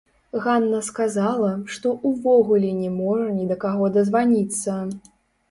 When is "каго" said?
3.67-3.93